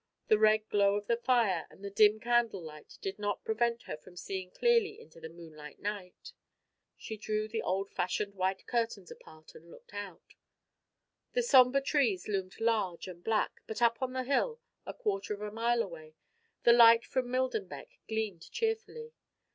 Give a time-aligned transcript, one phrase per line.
[0.29, 3.95] The red glow of the fire and the dim candle light did not prevent her
[3.97, 6.33] from seeing clearly into the moonlight night.
[6.97, 10.33] She drew the old fashioned white curtains apart and looked out.
[11.33, 15.41] The somber trees loomed large and black, but up on the hill, a quarter of
[15.43, 16.15] a mile away,
[16.63, 19.13] the light from Millenbeck gleamed cheerfully.